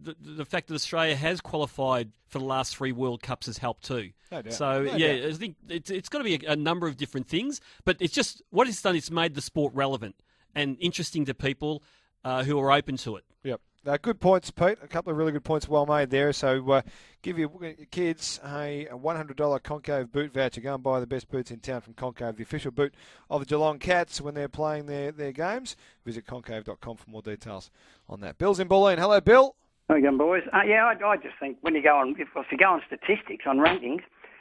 [0.00, 3.84] the, the fact that Australia has qualified for the last three World Cups has helped
[3.84, 4.10] too.
[4.30, 4.42] No.
[4.50, 5.30] So No yeah, doubt.
[5.30, 8.12] I think it's it's got to be a, a number of different things, but it's
[8.12, 8.96] just what it's done.
[8.96, 10.16] It's made the sport relevant
[10.54, 11.82] and interesting to people
[12.24, 13.24] uh, who are open to it.
[13.44, 13.60] Yep.
[13.86, 14.78] Uh, good points, Pete.
[14.82, 16.32] A couple of really good points, well made there.
[16.32, 16.82] So, uh,
[17.20, 17.50] give your
[17.90, 20.62] kids a $100 Concave boot voucher.
[20.62, 22.94] Go and buy the best boots in town from Concave, the official boot
[23.28, 25.76] of the Geelong Cats when they're playing their, their games.
[26.06, 27.70] Visit concave.com for more details
[28.08, 28.38] on that.
[28.38, 28.98] Bill's in Bulleen.
[28.98, 29.54] Hello, Bill.
[29.88, 30.42] How you going, boys?
[30.50, 32.82] Uh, yeah, I, I just think when you go on, if, if you go on
[32.86, 34.00] statistics, on rankings,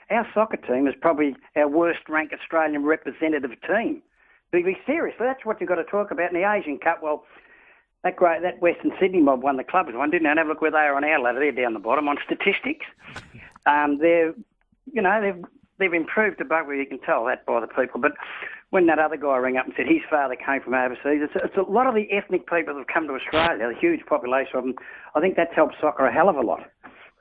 [0.09, 4.01] our soccer team is probably our worst ranked Australian representative team.
[4.53, 7.01] Be, seriously, that's what you've got to talk about in the Asian Cup.
[7.01, 7.25] Well,
[8.03, 10.29] that great, that Western Sydney mob won the clubs one, didn't they?
[10.29, 11.39] And have a look where they are on our ladder.
[11.39, 12.85] They're down the bottom on statistics.
[13.65, 14.33] um, they're,
[14.91, 15.45] you know, they've
[15.79, 16.77] they've improved a bugger.
[16.77, 18.01] You can tell that by the people.
[18.01, 18.13] But
[18.71, 21.57] when that other guy rang up and said his father came from overseas, it's, it's
[21.57, 24.63] a lot of the ethnic people that have come to Australia, the huge population of
[24.63, 24.75] them.
[25.15, 26.69] I think that's helped soccer a hell of a lot.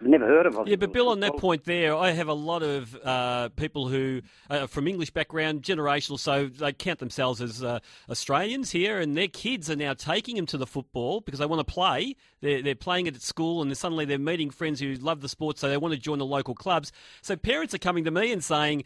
[0.03, 0.67] I've never heard of it.
[0.67, 4.21] Yeah, but Bill, on that point there, I have a lot of uh, people who
[4.51, 7.79] are from English background, generational, so they count themselves as uh,
[8.11, 11.67] Australians here, and their kids are now taking them to the football because they want
[11.67, 12.17] to play.
[12.41, 15.59] They're, they're playing it at school, and suddenly they're meeting friends who love the sport,
[15.59, 16.91] so they want to join the local clubs.
[17.21, 18.83] So parents are coming to me and saying,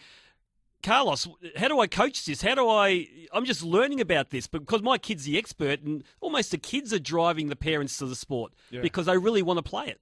[0.82, 1.26] Carlos,
[1.56, 2.42] how do I coach this?
[2.42, 3.08] How do I?
[3.32, 6.92] I'm just learning about this, but because my kid's the expert, and almost the kids
[6.92, 8.82] are driving the parents to the sport Yeah.
[8.82, 10.00] because they really want to play it.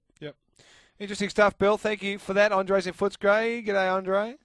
[0.99, 1.77] Interesting stuff, Bill.
[1.77, 2.51] Thank you for that.
[2.51, 3.65] Andre's in Footscray.
[3.65, 4.35] G'day, Andre.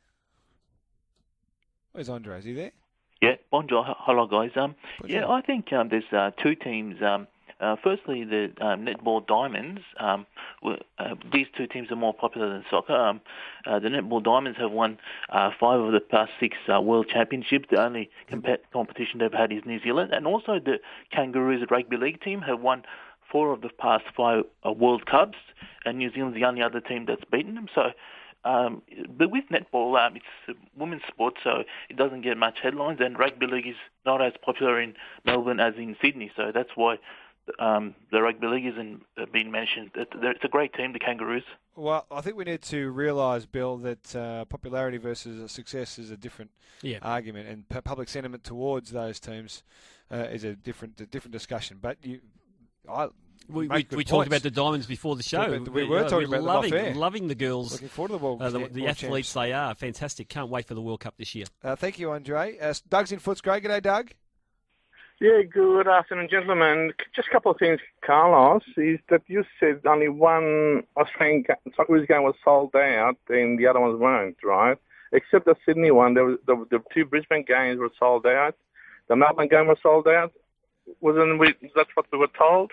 [1.93, 2.39] Where's Andre?
[2.39, 2.73] Is he there?
[3.23, 3.85] Yeah, bonjour.
[3.87, 4.51] Hello, guys.
[4.57, 5.21] Um, Bonjour.
[5.21, 7.03] yeah, I think um, there's uh, two teams.
[7.03, 7.29] Um,
[7.61, 9.83] uh, firstly, the um, netball diamonds.
[9.99, 10.27] Um,
[10.63, 12.97] were, uh, these two teams are more popular than soccer.
[12.97, 13.21] Um,
[13.67, 17.67] uh, the netball diamonds have won uh, five of the past six uh, world championships.
[17.71, 20.79] The only comp- competition they've had is New Zealand, and also the
[21.13, 22.83] Kangaroos rugby league team have won
[23.31, 25.39] four of the past five uh, World Cups,
[25.85, 27.69] and New Zealand's the only other team that's beaten them.
[27.75, 27.91] So.
[28.43, 32.99] Um, but with netball, um, it's a women's sport, so it doesn't get much headlines.
[32.99, 33.75] And rugby league is
[34.07, 34.95] not as popular in
[35.27, 36.97] Melbourne as in Sydney, so that's why
[37.59, 39.91] um, the rugby league isn't uh, being mentioned.
[39.95, 41.43] It- It's a great team, the Kangaroos.
[41.77, 46.17] Well, I think we need to realise, Bill, that uh, popularity versus success is a
[46.17, 47.01] different Yeah.
[47.03, 49.63] argument, and pu- public sentiment towards those teams
[50.11, 51.79] uh, is a different a different discussion.
[51.83, 52.21] But you,
[52.89, 53.09] I,
[53.49, 55.43] We, we, we talked about the diamonds before the show.
[55.43, 56.95] About the- we were uh, talking about them off loving, air.
[56.95, 59.47] loving the girls, Looking forward to the World, uh, the, World the athletes Champs.
[59.47, 59.75] they are.
[59.75, 60.29] Fantastic.
[60.29, 61.47] Can't wait for the World Cup this year.
[61.63, 62.59] Uh, thank you, Andre.
[62.59, 63.63] Uh, Doug's in Footscray.
[63.65, 64.13] G'day, Doug.
[65.21, 66.93] Yeah, good afternoon, gentlemen.
[67.15, 71.45] Just a couple of things, Carlos, is that you said only one Australian
[71.77, 74.79] soccer game was sold out and the other ones weren't, right?
[75.13, 78.57] Except the Sydney one, there was, the, the two Brisbane games were sold out.
[79.09, 80.33] The Melbourne game was sold out.
[81.01, 82.73] Wasn't we, that's what we were told?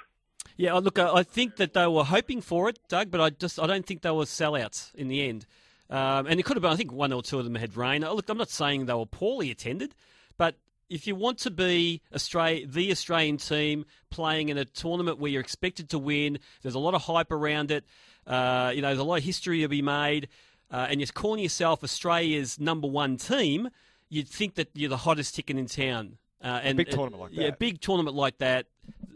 [0.55, 3.29] Yeah, uh, look, I I think that they were hoping for it, Doug, but I
[3.29, 5.45] just I don't think they were sellouts in the end.
[5.89, 6.71] Um, and it could have been.
[6.71, 8.03] I think one or two of them had rain.
[8.03, 9.95] Uh, Look, I'm not saying they were poorly attended,
[10.37, 10.55] but
[10.89, 15.41] if you want to be Australia, the Australian team playing in a tournament where you're
[15.41, 17.85] expected to win, there's a lot of hype around it.
[18.25, 20.27] Uh, you know, there's a lot of history to be made,
[20.71, 23.69] uh, and you're calling yourself Australia's number one team.
[24.09, 26.17] You'd think that you're the hottest ticket in town.
[26.43, 27.41] Uh, and big tournament like that.
[27.41, 28.67] yeah, big tournament like that.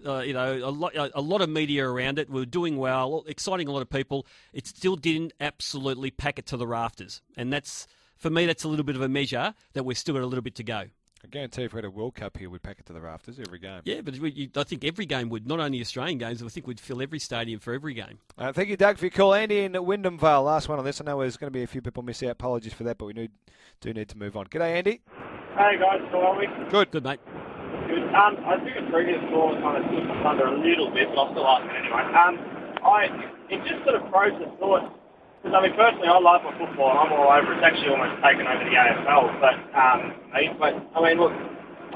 [0.05, 2.29] Uh, you know, a lot, a lot of media around it.
[2.29, 4.25] We were doing well, exciting a lot of people.
[4.51, 8.47] It still didn't absolutely pack it to the rafters, and that's for me.
[8.47, 10.63] That's a little bit of a measure that we've still got a little bit to
[10.63, 10.85] go.
[11.23, 13.39] I guarantee if we had a World Cup here, we'd pack it to the rafters
[13.39, 13.81] every game.
[13.83, 16.79] Yeah, but we, I think every game would, not only Australian games, I think we'd
[16.79, 18.17] fill every stadium for every game.
[18.39, 19.35] Uh, thank you, Doug, for your call.
[19.35, 20.99] Andy in Wyndham Vale, last one on this.
[20.99, 22.31] I know there's going to be a few people miss out.
[22.31, 23.29] Apologies for that, but we
[23.81, 24.47] do need to move on.
[24.47, 25.01] G'day, Andy.
[25.57, 26.47] Hey guys, how are we?
[26.71, 26.91] Good.
[26.91, 27.19] Good, mate.
[27.87, 28.07] Good.
[28.15, 31.19] Um, I think the previous call kind of took us under a little bit, but
[31.19, 32.03] I'll still ask it anyway.
[32.15, 32.33] Um,
[32.87, 33.11] I,
[33.51, 34.87] it just sort of pros the thought,
[35.43, 37.51] because I mean, personally, I love my football and I'm all over.
[37.51, 39.99] It's actually almost taken over the AFL, but, um,
[40.31, 41.35] me, but, I mean, look,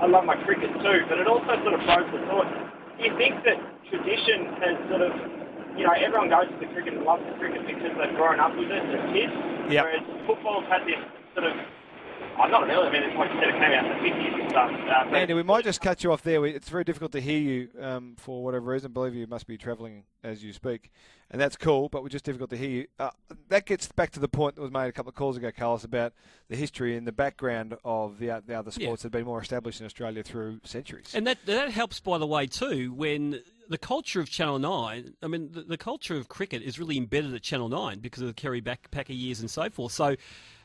[0.04, 2.48] I love my cricket too, but it also sort of pros the thought.
[2.52, 3.56] Do you think that
[3.88, 5.12] tradition has sort of,
[5.80, 8.52] you know, everyone goes to the cricket and loves the cricket because they've grown up
[8.60, 9.32] with it as kids,
[9.72, 9.80] Yep.
[9.80, 11.00] whereas football's had this
[11.34, 11.56] sort of
[12.38, 12.96] I'm not an element.
[12.96, 14.72] I mean, it's like you said, it came out in the 50s and stuff.
[15.12, 16.42] Uh, Andy, we might just cut you off there.
[16.42, 18.92] We- It's very difficult to hear you um, for whatever reason.
[18.92, 20.92] I believe you must be travelling as you speak,
[21.32, 21.88] and that's cool.
[21.90, 22.88] But we're just difficult to hear you.
[23.00, 23.12] Uh,
[23.50, 25.84] that gets back to the point that was made a couple of calls ago, Carlos,
[25.84, 26.14] about
[26.50, 28.86] the history and the background of the, the other Yeah.
[28.88, 31.14] sports that have been more established in Australia through centuries.
[31.16, 35.28] And that that helps, by the way, too, when the culture of Channel 9, I
[35.28, 38.34] mean, the, the culture of cricket is really embedded at Channel 9 because of the
[38.34, 39.92] Kerry Packer years and so forth.
[39.92, 40.16] So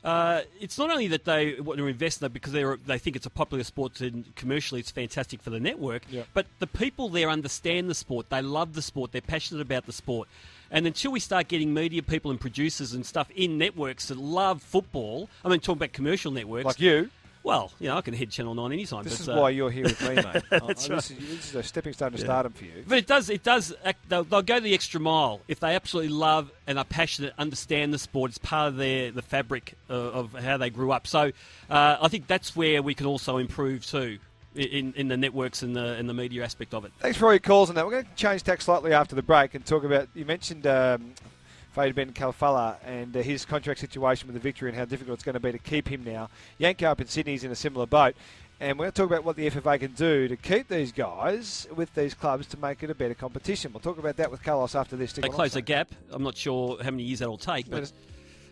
[0.05, 3.27] uh, it's not only that they want to invest in that because they think it's
[3.27, 6.23] a popular sport and commercially it's fantastic for the network, Yeah.
[6.35, 8.31] but the people there understand the sport.
[8.31, 9.13] They love the sport.
[9.13, 10.29] They're passionate about the sport.
[10.71, 14.63] And until we start getting media people and producers and stuff in networks that love
[14.63, 16.65] football, I mean, talking about commercial networks.
[16.65, 17.11] like you,
[17.43, 19.03] Well, you know, I can head Channel 9 anytime.
[19.03, 20.25] this but, is uh, why you're here with me, mate.
[20.51, 22.85] That's Uh, this, is, this is a stepping stone to stardom for you.
[22.87, 23.75] But it does, it does.
[23.85, 27.95] Act, they'll, they'll go the extra mile if they absolutely love and are passionate, understand
[27.95, 28.31] the sport.
[28.31, 31.07] It's part of their the fabric uh, of how they grew up.
[31.07, 31.33] So
[31.71, 34.19] uh, I think that's where we can also improve too,
[34.55, 36.93] in, in the networks and the and the media aspect of it.
[36.99, 37.87] Thanks for all your calls on that.
[37.87, 40.09] We're going to change tack slightly after the break and talk about.
[40.15, 41.15] You mentioned um,
[41.77, 45.23] Fahid Ben Khalfallah and uh, his contract situation with the victory and how difficult it's
[45.25, 46.29] going to be to keep him now.
[46.61, 48.15] Janko up in Sydney is in a similar boat.
[48.63, 51.67] And we're going to talk about what the FFA can do to keep these guys
[51.75, 53.73] with these clubs to make it a better competition.
[53.73, 55.11] We'll talk about that with Carlos after this.
[55.13, 55.91] Stick They close the gap.
[56.11, 57.95] I'm not sure how many years that'll take, but us-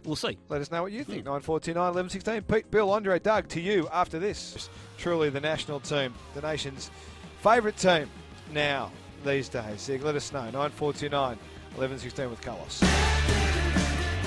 [0.04, 0.38] we'll see.
[0.48, 1.26] Let us know what you think.
[1.26, 2.42] 9429 11 16.
[2.42, 4.70] Pete, Bill, Andre, Doug, to you after this.
[4.96, 6.90] Truly the national team, the nation's
[7.42, 8.09] favourite team
[8.50, 8.90] now,
[9.26, 9.90] these days.
[9.90, 10.44] Let us know.
[10.50, 11.38] 9429
[11.76, 12.83] 11 16 with Carlos.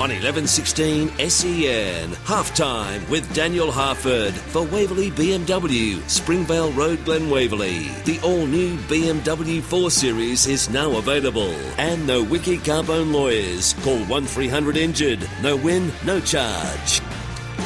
[0.01, 7.89] On 1116 SEN, halftime with Daniel Harford for Waverley BMW, Springvale Road, Glen Waverley.
[8.05, 11.53] The all new BMW 4 Series is now available.
[11.77, 13.73] And no Wiki Carbone Lawyers.
[13.83, 15.29] Call 1300 Injured.
[15.43, 16.99] No win, no charge.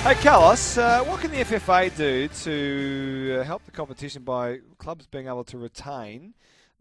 [0.03, 5.07] Hey, Carlos, uh, what can the FFA do to uh, help the competition by clubs
[5.07, 6.33] being able to retain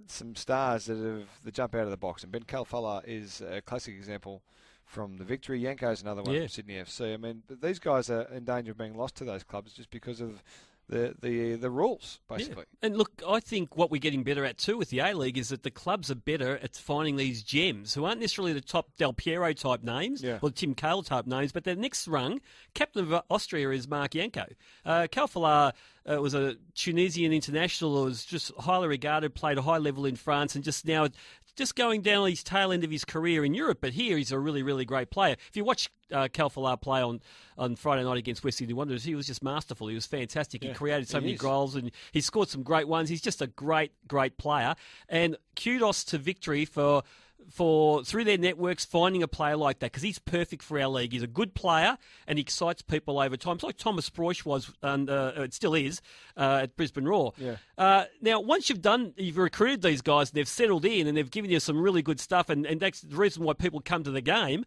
[0.06, 2.22] some stars that have the jump out of the box?
[2.22, 4.42] And Ben Khalfallah is a classic example
[4.84, 5.60] from the victory.
[5.62, 6.40] Janko's another one Yeah.
[6.40, 7.14] from Sydney FC.
[7.14, 10.20] I mean, these guys are in danger of being lost to those clubs just because
[10.20, 10.42] of
[10.88, 12.64] the the the rules, basically.
[12.82, 12.86] Yeah.
[12.86, 15.48] And look, I think what we're getting better at too with the A League is
[15.48, 19.12] that the clubs are better at finding these gems who aren't necessarily the top Del
[19.12, 20.38] Piero type names Yeah.
[20.42, 22.40] or Tim Cahill type names, but the next rung,
[22.74, 24.44] captain of Austria is Marc Janko.
[24.84, 25.72] Uh, Khalfallah
[26.10, 30.16] uh, was a Tunisian international who was just highly regarded, played a high level in
[30.16, 31.08] France, and just now
[31.56, 33.78] just going down his tail end of his career in Europe.
[33.80, 35.36] But here, he's a really, really great player.
[35.48, 37.20] If you watch uh, Khalfallah play on,
[37.56, 39.88] on Friday night against West Sydney Wanderers, he was just masterful.
[39.88, 40.62] He was fantastic.
[40.62, 41.40] Yeah, he created so he many is.
[41.40, 43.08] goals and he scored some great ones.
[43.08, 44.74] He's just a great, great player.
[45.08, 47.02] And kudos to Victory for
[47.50, 51.12] for through their networks finding a player like that because he's perfect for our league.
[51.12, 53.56] He's a good player and he excites people over time.
[53.56, 56.00] It's like Thomas Broich was, and uh, it still is
[56.36, 57.32] uh, at Brisbane Roar.
[57.36, 57.56] Yeah.
[57.76, 61.30] Uh, now, once you've done, you've recruited these guys, and they've settled in, and they've
[61.30, 64.10] given you some really good stuff, and, and that's the reason why people come to
[64.10, 64.64] the game.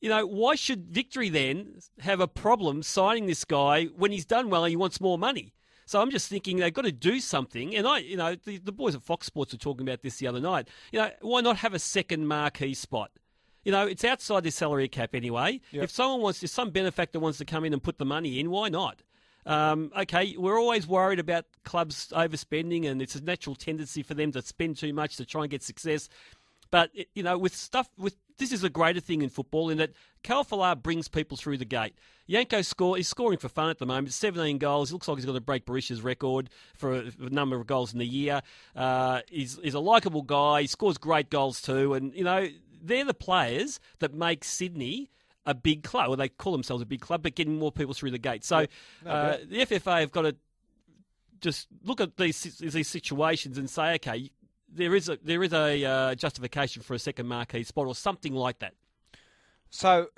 [0.00, 4.48] You know, why should Victory then have a problem signing this guy when he's done
[4.48, 5.54] well and he wants more money?
[5.88, 7.74] So I'm just thinking they've got to do something.
[7.74, 10.26] And I, you know, the, the boys at Fox Sports were talking about this the
[10.26, 10.68] other night.
[10.92, 13.10] You know, why not have a second marquee spot?
[13.64, 15.62] You know, it's outside their salary cap anyway.
[15.70, 15.84] Yep.
[15.84, 18.50] If someone wants, if some benefactor wants to come in and put the money in,
[18.50, 19.02] why not?
[19.46, 24.30] Um, okay, we're always worried about clubs overspending, and it's a natural tendency for them
[24.32, 26.10] to spend too much to try and get success.
[26.70, 29.92] But you know, with stuff with this is a greater thing in football in that
[30.24, 31.94] Khalfallah brings people through the gate.
[32.28, 34.12] Janko score is scoring for fun at the moment.
[34.12, 34.90] 17 goals.
[34.90, 37.66] He looks like he's going to break Berisha's record for a, for a number of
[37.66, 38.40] goals in the year.
[38.76, 40.62] Uh, he's, he's a likable guy.
[40.62, 41.94] He scores great goals too.
[41.94, 42.48] And you know,
[42.82, 45.10] they're the players that make Sydney
[45.46, 46.08] a big club.
[46.08, 48.44] Well, they call themselves a big club, but getting more people through the gate.
[48.44, 48.66] So
[49.04, 50.36] No uh, the FFA have got to
[51.40, 54.30] just look at these these situations and say, okay,
[54.72, 58.34] there is a there is a uh, justification for a second marquee spot or something
[58.34, 58.74] like that.
[59.70, 60.08] So,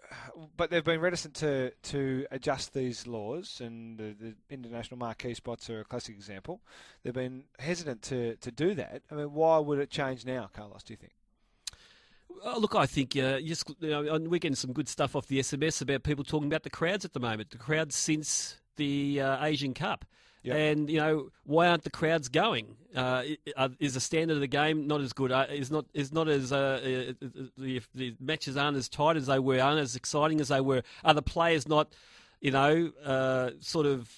[0.56, 5.68] but they've been reticent to, to adjust these laws, and the, the international marquee spots
[5.70, 6.60] are a classic example.
[7.02, 9.02] They've been hesitant to, to do that.
[9.10, 10.84] I mean, why would it change now, Carlos?
[10.84, 11.12] Do you think?
[12.44, 15.40] Uh, look, I think uh, just, you know, we're getting some good stuff off the
[15.40, 17.50] SMS about people talking about the crowds at the moment.
[17.50, 20.04] The crowds since the uh, Asian Cup.
[20.42, 20.56] Yep.
[20.56, 22.76] And you know why aren't the crowds going?
[22.96, 23.22] Uh,
[23.56, 25.30] uh, is the standard of the game not as good?
[25.30, 27.28] Uh, is not is not as uh, uh,
[27.58, 30.82] the, the matches aren't as tight as they were, aren't as exciting as they were.
[31.04, 31.92] Are the players not,
[32.40, 34.10] you know, uh, sort of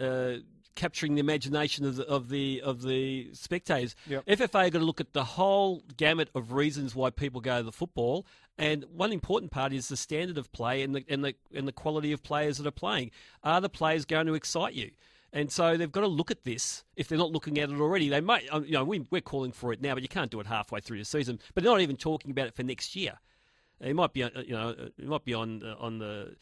[0.00, 0.38] uh,
[0.74, 3.94] capturing the imagination of the of the, of the spectators?
[4.06, 4.24] Yep.
[4.26, 7.72] FFA got to look at the whole gamut of reasons why people go to the
[7.72, 8.26] football,
[8.58, 11.72] and one important part is the standard of play and the and the and the
[11.72, 13.10] quality of players that are playing.
[13.42, 14.90] Are the players going to excite you?
[15.32, 16.84] And so they've got to look at this.
[16.96, 18.48] If they're not looking at it already, they might.
[18.50, 20.80] um, You know, we, we're calling for it now, but you can't do it halfway
[20.80, 21.38] through the season.
[21.54, 23.18] But they're not even talking about it for next year.
[23.80, 26.34] It might be, uh, you know, it might be on uh, on the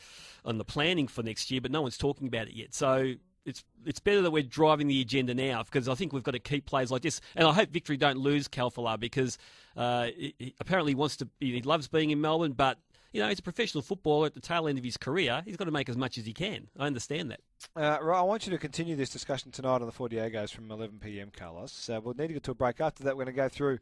[0.44, 2.74] on the planning for next year, but no one's talking about it yet.
[2.74, 3.14] So
[3.47, 6.39] it's it's better that we're driving the agenda now because I think we've got to
[6.39, 7.21] keep players like this.
[7.35, 9.39] And I hope Victory don't lose Khalfallah because
[9.77, 11.29] uh, he, he apparently wants to.
[11.41, 12.79] He loves being in Melbourne, but
[13.13, 15.43] you know he's a professional footballer at the tail end of his career.
[15.45, 16.69] He's got to make as much as he can.
[16.79, 17.41] I understand that.
[17.75, 20.71] Uh, right, I want you to continue this discussion tonight on the Four Diegos from
[20.71, 21.31] 11 p.m.
[21.37, 21.90] Carlos.
[21.90, 22.81] Uh, we'll need to get to a break.
[22.81, 23.79] After that, we're going to go through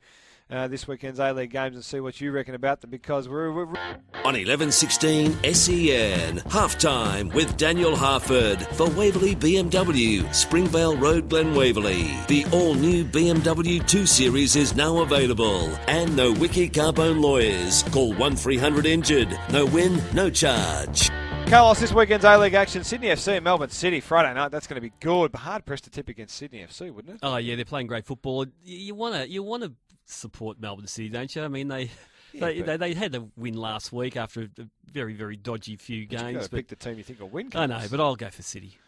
[0.51, 3.53] uh, this weekend's A League games and see what you reckon about them because we're,
[3.53, 12.11] we're On 1116 SEN, halftime with Daniel Harford for Waverley BMW, Springvale Road, Glen Waverley.
[12.27, 15.69] The all new BMW 2 Series is now available.
[15.89, 17.83] And no Wiki Carbone lawyers.
[17.85, 19.39] Call 1300 injured.
[19.51, 21.11] No win, no charge.
[21.55, 24.51] Carlos, this weekend's A League action: Sydney FC, and Melbourne City, Friday night.
[24.51, 27.21] That's going to be good, but hard pressed to tip against Sydney FC, wouldn't it?
[27.23, 28.45] Oh yeah, they're playing great football.
[28.65, 29.73] You want to you want to
[30.05, 31.45] support Melbourne City, don't you?
[31.45, 31.91] I mean they.
[32.33, 34.49] Yeah, they, they, they had a win last week after a
[34.91, 36.49] very, very dodgy few games.
[36.49, 37.51] but pick the team you think will win.
[37.55, 38.77] I know, but I'll go for City.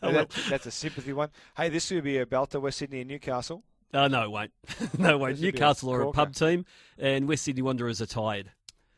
[0.00, 1.28] That- that's a sympathy one.
[1.56, 3.62] Hey, this will be a belter: West Sydney and Newcastle.
[3.94, 4.50] Oh, no, it won't.
[4.98, 5.32] no, it won't.
[5.36, 6.64] This would be a Newcastle are a pub team,
[6.98, 8.50] and West Sydney Wanderers are tired.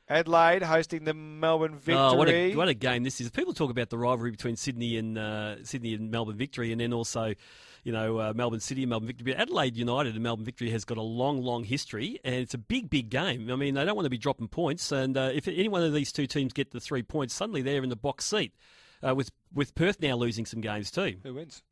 [0.08, 1.94] Adelaide hosting the Melbourne Victory.
[1.96, 3.30] Oh, what a what a game this is!
[3.30, 6.92] People talk about the rivalry between Sydney and uh, Sydney and Melbourne Victory, and then
[6.92, 7.34] also,
[7.84, 9.32] you know, uh, Melbourne City and Melbourne Victory.
[9.32, 12.58] But Adelaide United and Melbourne Victory has got a long, long history, and it's a
[12.58, 13.50] big, big game.
[13.50, 15.92] I mean, they don't want to be dropping points, and uh, if any one of
[15.92, 18.52] these two teams get the three points, suddenly they're in the box seat.
[19.06, 21.16] Uh, with with Perth now losing some games too.
[21.22, 21.62] Who wins?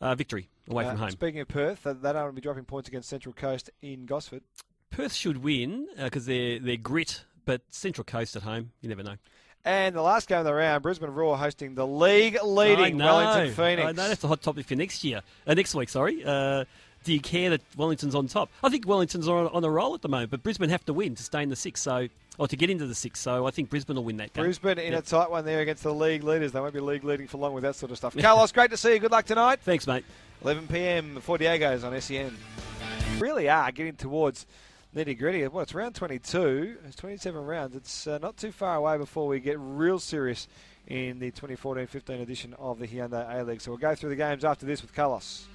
[0.00, 1.10] Uh, victory away Uh, from home.
[1.10, 4.42] Speaking of Perth, they don't want to be dropping points against Central Coast in Gosford.
[4.90, 9.14] Perth should win because they're they're grit, but Central Coast at home, you never know.
[9.64, 13.88] And the last game of the round, Brisbane Roar hosting the league leading Wellington Phoenix.
[13.88, 15.88] I know that's a hot topic for next year, uh, next week.
[15.88, 16.22] Sorry.
[16.22, 16.66] Uh,
[17.04, 18.50] do you care that Wellington's on top?
[18.62, 21.14] I think Wellington's on, on a roll at the moment, but Brisbane have to win
[21.14, 23.18] to stay in the six, so or to get into the six.
[23.18, 24.44] So I think Brisbane will win that game.
[24.44, 24.98] Brisbane in Yeah.
[24.98, 26.52] a tight one there against the league leaders.
[26.52, 28.14] They won't be league leading for long with that sort of stuff.
[28.14, 28.98] Carlos, great to see you.
[28.98, 29.60] Good luck tonight.
[29.62, 30.04] Thanks, mate.
[30.42, 31.18] 11 p.m.
[31.22, 32.36] Four Diegos on SEN.
[33.18, 34.44] Really are getting towards
[34.94, 35.46] nitty gritty.
[35.46, 36.78] Well, it's round 22.
[36.86, 37.76] It's 27 rounds.
[37.76, 40.48] It's uh, not too far away before we get real serious
[40.86, 43.60] in the 2014-15 edition of the Hyundai A League.
[43.60, 45.46] So we'll go through the games after this with Carlos.